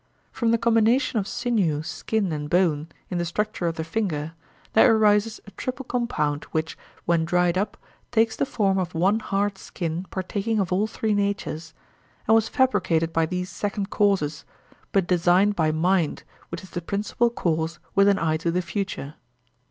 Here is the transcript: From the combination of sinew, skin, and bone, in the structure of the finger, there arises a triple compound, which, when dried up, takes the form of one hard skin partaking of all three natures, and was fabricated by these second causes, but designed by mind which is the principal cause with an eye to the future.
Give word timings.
From 0.31 0.49
the 0.49 0.57
combination 0.57 1.19
of 1.19 1.27
sinew, 1.27 1.83
skin, 1.83 2.31
and 2.33 2.49
bone, 2.49 2.87
in 3.11 3.19
the 3.19 3.23
structure 3.23 3.67
of 3.67 3.75
the 3.75 3.83
finger, 3.83 4.33
there 4.73 4.95
arises 4.95 5.39
a 5.45 5.51
triple 5.51 5.85
compound, 5.85 6.45
which, 6.45 6.75
when 7.05 7.23
dried 7.23 7.55
up, 7.55 7.77
takes 8.11 8.35
the 8.35 8.47
form 8.47 8.79
of 8.79 8.95
one 8.95 9.19
hard 9.19 9.59
skin 9.59 10.07
partaking 10.09 10.57
of 10.59 10.73
all 10.73 10.87
three 10.87 11.13
natures, 11.13 11.75
and 12.27 12.33
was 12.33 12.49
fabricated 12.49 13.13
by 13.13 13.27
these 13.27 13.51
second 13.51 13.91
causes, 13.91 14.43
but 14.91 15.05
designed 15.05 15.55
by 15.55 15.71
mind 15.71 16.23
which 16.49 16.63
is 16.63 16.71
the 16.71 16.81
principal 16.81 17.29
cause 17.29 17.77
with 17.93 18.07
an 18.07 18.17
eye 18.17 18.37
to 18.37 18.49
the 18.49 18.63
future. 18.63 19.13